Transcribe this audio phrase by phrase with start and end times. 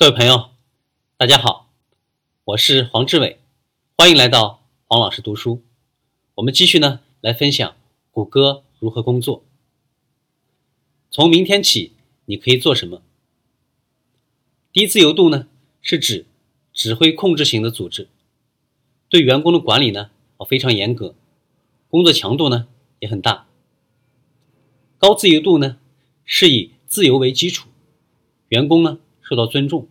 [0.00, 0.50] 各位朋友，
[1.16, 1.72] 大家好，
[2.44, 3.40] 我是黄志伟，
[3.96, 5.64] 欢迎来到黄老师读书。
[6.36, 7.74] 我们继续呢来分享
[8.12, 9.42] 谷歌如何工作。
[11.10, 11.94] 从明天起，
[12.26, 13.02] 你可以做什么？
[14.72, 15.48] 低自由度呢，
[15.82, 16.26] 是指
[16.72, 18.08] 指挥控制型的组织，
[19.08, 21.16] 对员工的管理呢，哦非常严格，
[21.88, 22.68] 工作强度呢
[23.00, 23.48] 也很大。
[24.96, 25.80] 高自由度呢，
[26.24, 27.68] 是以自由为基础，
[28.50, 29.86] 员工呢受到尊重，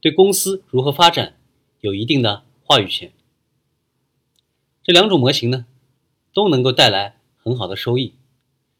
[0.00, 1.38] 对公司如何发展
[1.80, 3.12] 有一定的话语权。
[4.82, 5.66] 这两种模型呢，
[6.32, 8.14] 都能够带来很好的收益，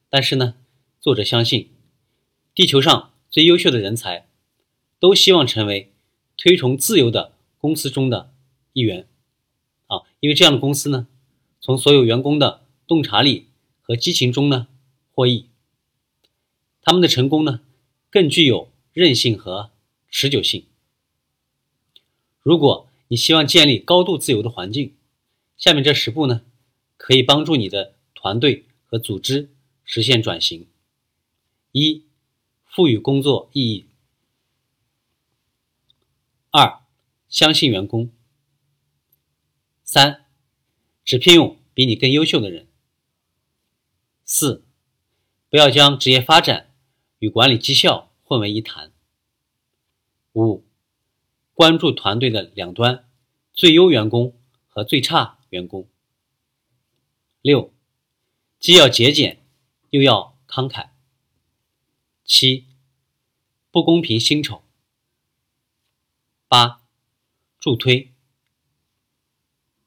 [0.09, 0.55] 但是呢，
[0.99, 1.69] 作者相信，
[2.55, 4.27] 地球上最优秀的人才，
[4.99, 5.93] 都希望成为
[6.38, 8.33] 推崇自由的公司中的
[8.73, 9.07] 一员，
[9.88, 11.07] 啊，因为这样的公司呢，
[11.60, 13.49] 从所有员工的洞察力
[13.83, 14.69] 和激情中呢
[15.10, 15.51] 获益，
[16.80, 17.60] 他们的成功呢，
[18.09, 19.70] 更具有韧性和
[20.09, 20.66] 持久性。
[22.41, 24.96] 如果你希望建立高度自由的环境，
[25.57, 26.45] 下面这十步呢，
[26.96, 29.51] 可以帮助你的团队和组织
[29.85, 30.66] 实现转型。
[31.71, 32.07] 一、
[32.65, 33.85] 赋予工作意义；
[36.51, 36.80] 二、
[37.29, 38.09] 相信员工；
[39.85, 40.24] 三、
[41.04, 42.66] 只聘用比你更优秀的人；
[44.24, 44.65] 四、
[45.49, 46.74] 不要将职业发展
[47.21, 48.90] 与管理绩效混为一谈；
[50.34, 50.62] 五、
[51.54, 53.09] 关注团队的两端，
[53.54, 55.38] 最优员工和最差。
[55.48, 55.88] 员工
[57.40, 57.73] 六，
[58.60, 59.43] 既要节俭，
[59.88, 60.90] 又要慷慨。
[62.23, 62.66] 七，
[63.70, 64.62] 不公平薪酬。
[66.48, 66.82] 八，
[67.59, 68.12] 助推。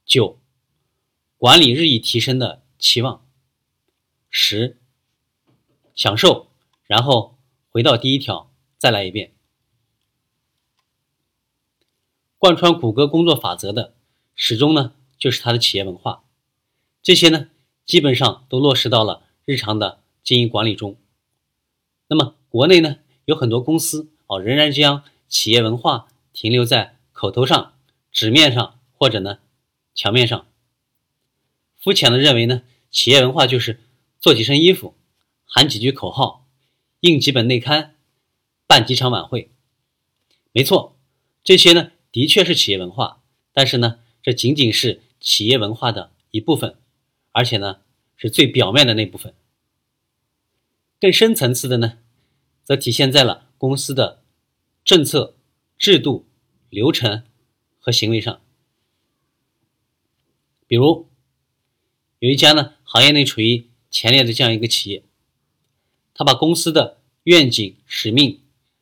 [0.04, 0.40] 九，
[1.38, 3.24] 管理日益提升的期望。
[4.32, 4.80] 十，
[5.94, 6.50] 享受，
[6.88, 7.38] 然后
[7.72, 9.34] 回到第一条，再来一遍。
[12.38, 13.96] 贯穿谷歌工作法则的，
[14.36, 14.94] 始终呢。
[15.18, 16.24] 就是它的企业文化，
[17.04, 17.52] 这些呢，
[17.86, 20.98] 基本上都落实到了日常的经营管理中。
[22.08, 27.76] 那么国内呢，有很多公司哦，仍然将企业文化停留在口头上、
[28.12, 29.38] 纸面上或者呢
[29.94, 30.48] 墙面上，
[31.78, 33.80] 肤浅的认为呢，企业文化就是
[34.20, 34.96] 做几身衣服、
[35.46, 36.41] 喊几句口号、
[37.02, 37.96] 印几本内刊、
[38.66, 39.52] 办几场晚会。
[40.52, 40.98] 没错，
[41.44, 43.22] 这些呢的确是企业文化，
[43.54, 45.02] 但是呢，这仅仅是。
[45.24, 46.78] 企业文化的一部分，
[47.32, 47.82] 而且呢
[48.18, 49.36] 是最表面的那部分。
[51.00, 52.00] 更深层次的呢，
[52.64, 54.24] 则体现在了公司的
[54.84, 55.38] 政策、
[55.78, 56.26] 制度、
[56.72, 57.22] 流程
[57.80, 58.42] 和行为上。
[60.66, 61.08] 比如，
[62.18, 65.04] 有一家呢行业内处于前列的这样一个企业，
[66.22, 68.42] 他把公司的愿景、使命、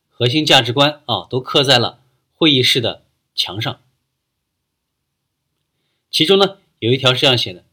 [0.10, 2.02] 核心价值观啊都刻在了
[2.34, 3.80] 会议室的墙上。
[6.12, 7.64] 其中呢，有一条是这样写的：“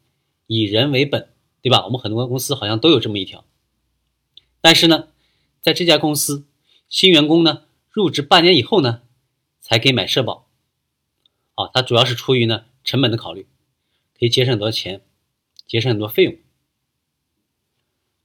[0.46, 1.30] 以人为本”，
[1.62, 1.84] 对吧？
[1.86, 3.44] 我们很多公司好像都有这么一条。
[4.60, 5.08] 但是呢，
[5.60, 6.44] 在这家公司，
[6.88, 9.02] 新员工呢入职半年以后呢，
[9.60, 10.46] 才给买社保。
[11.56, 13.48] 啊，它主要是出于呢成本的考虑，
[14.16, 15.00] 可以节省很多钱，
[15.66, 16.36] 节省很多费用。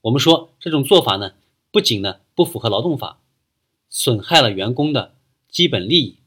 [0.02, 1.34] 我们说这种做法呢，
[1.72, 3.20] 不仅呢不符合劳动法，
[3.88, 5.16] 损害了员工的
[5.48, 6.18] 基本利益，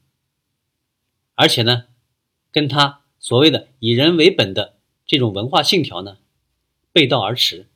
[1.34, 1.84] 而且呢，
[2.52, 3.02] 跟他。
[3.18, 6.18] 所谓的以人为本的这种文化信条呢，
[6.92, 7.66] 背道而驰。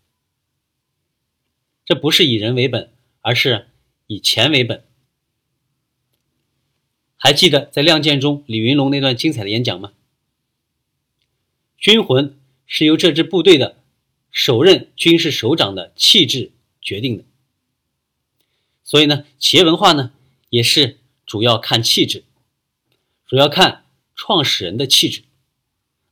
[1.84, 3.68] 这不是以人为本，而是
[4.06, 4.84] 以钱为本。
[7.16, 9.92] 还记得在《亮剑》中李云龙那段精彩的演讲吗？
[11.76, 13.79] 军魂是由这支部队的
[14.30, 17.24] 首任军事首长的气质决定的。
[18.84, 20.12] 所以呢，企业文化呢，
[20.48, 22.24] 也是主要看气质，
[23.26, 25.22] 主要看创始人的气质。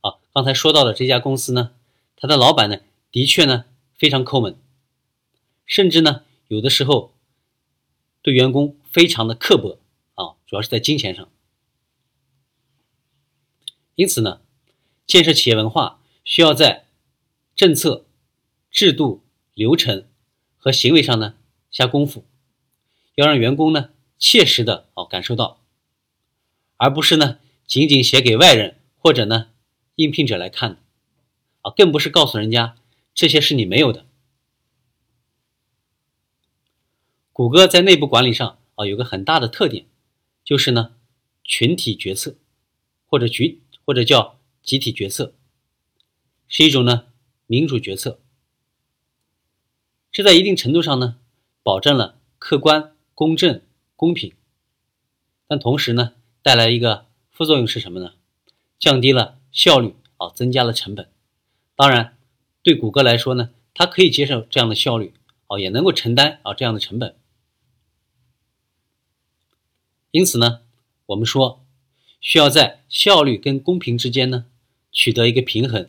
[0.01, 1.71] 啊刚才说到的这家公司呢，
[2.15, 2.79] 他的老板呢，
[3.11, 3.65] 的确呢
[3.97, 4.57] 非常抠门，
[5.65, 7.13] 甚至呢有的时候
[8.21, 9.79] 对员工非常的刻薄
[10.15, 11.27] 啊，主要是在金钱上。
[13.95, 14.39] 因此呢，
[15.05, 16.85] 建设企业文化需要在
[17.53, 18.05] 政策、
[18.71, 19.23] 制度、
[19.53, 20.05] 流程
[20.57, 21.35] 和行为上呢
[21.71, 22.25] 下功夫，
[23.15, 25.61] 要让员工呢切实的哦感受到，
[26.77, 29.47] 而不是呢仅仅写给外人或者呢。
[29.95, 30.77] 应聘者来看的，
[31.63, 32.77] 啊，更不是告诉人家
[33.13, 34.05] 这些是你没有的。
[37.33, 39.85] 谷歌在内部管理上啊，有个很大的特点，
[40.45, 40.95] 就是呢，
[41.43, 42.37] 群体决策，
[43.07, 45.33] 或者局或者叫集体决策，
[46.47, 47.07] 是一种呢
[47.45, 48.21] 民主决策。
[50.11, 51.17] 这在一定程度上呢，
[51.61, 53.61] 保证了客观、公正、
[53.95, 54.33] 公平。
[55.47, 58.13] 但同时呢，带来一个副作用是什么呢？
[58.79, 61.09] 降低了效率啊，增加了成本。
[61.75, 62.17] 当然，
[62.63, 65.13] 对谷歌来说呢，它可以接受这样的效率
[65.47, 67.15] 啊，也能够承担啊这样的成本。
[70.11, 70.61] 因此呢，
[71.07, 71.63] 我们说
[72.19, 74.45] 需要在效率跟公平之间呢
[74.91, 75.87] 取得一个平衡，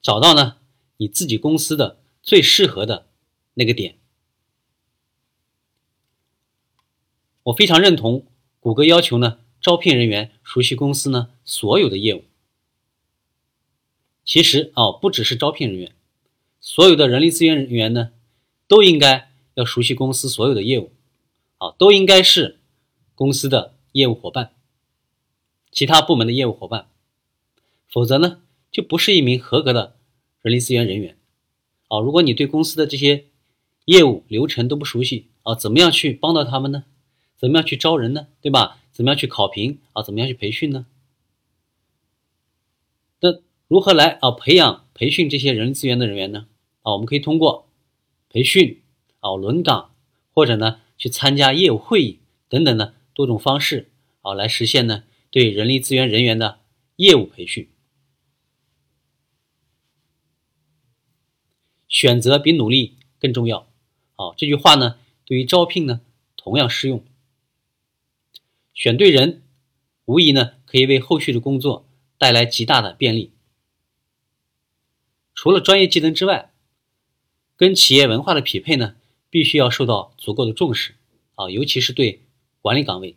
[0.00, 0.56] 找到呢
[0.96, 3.06] 你自己公司的最适合的
[3.58, 3.98] 那个点。
[7.42, 8.24] 我非常认同
[8.60, 12.22] 谷歌要求呢，招聘人员熟悉公司呢所有的业务。
[14.24, 15.92] 其实啊，不只是招聘人员，
[16.60, 18.12] 所有的人力资源人员呢，
[18.68, 20.92] 都应该要熟悉公司所有的业务，
[21.56, 22.60] 啊，都应该是
[23.16, 24.54] 公司的业务伙伴，
[25.72, 26.88] 其他部门的业务伙伴，
[27.88, 29.96] 否则呢，就不是一名合格的
[30.42, 31.18] 人力资源人员。
[31.88, 33.27] 啊，如果你对公司的这些
[33.88, 36.84] 业务流程都不熟悉，啊，怎么样去帮到他们呢？
[37.38, 38.26] 怎么样去招人呢？
[38.42, 38.82] 对吧？
[38.92, 40.02] 怎么样去考评啊？
[40.02, 40.84] 怎么样去培训呢？
[43.20, 46.48] 那如何来啊培养培训这些人力资源的人员呢？
[46.82, 47.66] 啊，我们可以通过
[48.28, 48.82] 培训
[49.20, 49.94] 啊轮岗，
[50.34, 52.18] 或者呢去参加业务会议
[52.50, 53.90] 等等呢多种方式
[54.20, 56.58] 啊来实现呢对人力资源人员的
[56.96, 57.66] 业务培训。
[61.88, 63.67] 选择比努力更重要。
[64.20, 66.00] 好，这句话呢对于招聘呢
[66.36, 67.04] 同样适用。
[68.74, 69.44] 选对人，
[70.06, 71.86] 无疑呢可以为后续的工作
[72.18, 73.30] 带来极大的便利。
[75.36, 76.50] 除了专业技能之外，
[77.56, 78.96] 跟企业文化的匹配呢，
[79.30, 80.96] 必须要受到足够的重视
[81.36, 82.22] 啊，尤其是对
[82.60, 83.14] 管理岗位。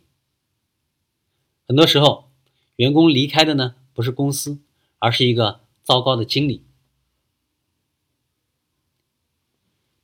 [1.66, 2.30] 很多时候，
[2.76, 4.60] 员工离开的呢不是公司，
[5.00, 6.62] 而是一个糟糕的经理。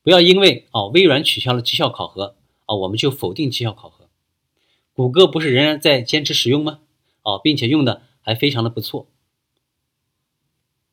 [0.08, 2.34] 不要因为啊微软取消了绩效考核
[2.64, 4.08] 啊，我们就否定绩效考核。
[4.94, 6.80] 谷歌不是仍然在坚持使用吗？
[7.20, 9.06] 哦，并且用的还非常的不错。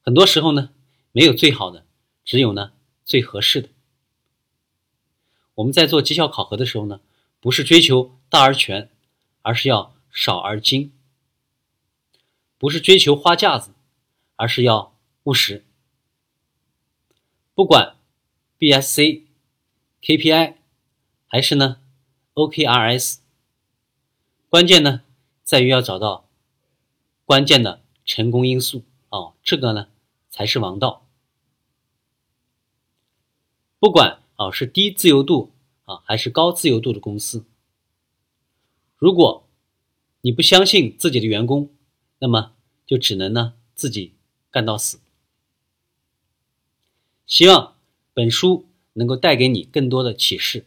[0.01, 0.71] 很多时候呢，
[1.13, 1.85] 没有最好的，
[2.25, 2.73] 只有呢
[3.05, 3.69] 最合适的。
[5.53, 6.99] 我们在做绩效考核的时候呢，
[7.39, 8.89] 不是追求大而全，
[9.43, 10.91] 而是要少而精；
[12.57, 13.71] 不是追求花架子，
[14.35, 15.63] 而是要务实。
[17.53, 17.94] 不管
[18.65, 19.21] BSC、
[20.01, 20.55] KPI
[21.27, 21.79] 还是呢
[22.33, 23.19] OKRS。
[24.49, 25.03] 关键呢，
[25.43, 26.27] 在于要找到
[27.25, 29.89] 关键的成功因素哦，这个呢
[30.31, 31.05] 才是王道。
[33.77, 35.51] 不管啊是低自由度
[35.83, 37.45] 啊还是高自由度的公司，
[38.97, 39.47] 如果
[40.21, 41.69] 你不相信自己的员工，
[42.17, 42.55] 那么
[42.87, 44.15] 就只能呢自己
[44.49, 44.99] 干到死。
[47.27, 47.74] 希望
[48.15, 50.65] 本书能够带给你更多的启示，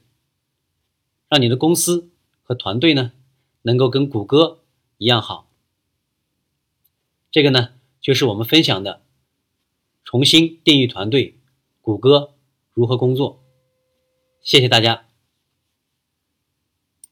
[1.28, 2.08] 让你的公司
[2.44, 3.10] 和团队呢。
[3.62, 4.60] 能够跟谷歌
[4.98, 5.50] 一样好，
[7.30, 9.02] 这个呢就是我们分享的
[10.04, 11.34] 重新定义团队，
[11.82, 12.34] 谷歌
[12.72, 13.42] 如何工作。
[14.40, 15.07] 谢谢大家。